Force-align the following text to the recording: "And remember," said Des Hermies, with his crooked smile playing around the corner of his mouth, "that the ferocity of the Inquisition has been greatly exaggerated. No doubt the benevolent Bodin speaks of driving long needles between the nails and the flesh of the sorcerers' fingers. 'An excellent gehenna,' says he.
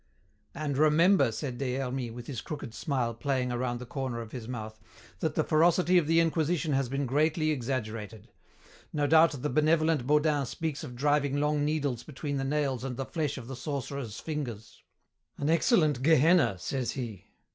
"And 0.55 0.79
remember," 0.79 1.31
said 1.31 1.59
Des 1.59 1.75
Hermies, 1.77 2.11
with 2.11 2.25
his 2.25 2.41
crooked 2.41 2.73
smile 2.73 3.13
playing 3.13 3.51
around 3.51 3.77
the 3.77 3.85
corner 3.85 4.19
of 4.19 4.31
his 4.31 4.47
mouth, 4.47 4.79
"that 5.19 5.35
the 5.35 5.43
ferocity 5.43 5.99
of 5.99 6.07
the 6.07 6.19
Inquisition 6.19 6.73
has 6.73 6.89
been 6.89 7.05
greatly 7.05 7.51
exaggerated. 7.51 8.27
No 8.91 9.05
doubt 9.05 9.33
the 9.39 9.47
benevolent 9.51 10.07
Bodin 10.07 10.47
speaks 10.47 10.83
of 10.83 10.95
driving 10.95 11.37
long 11.37 11.63
needles 11.63 12.01
between 12.01 12.37
the 12.37 12.43
nails 12.43 12.83
and 12.83 12.97
the 12.97 13.05
flesh 13.05 13.37
of 13.37 13.45
the 13.47 13.55
sorcerers' 13.55 14.19
fingers. 14.19 14.81
'An 15.37 15.51
excellent 15.51 16.01
gehenna,' 16.01 16.57
says 16.57 16.93
he. 16.93 17.25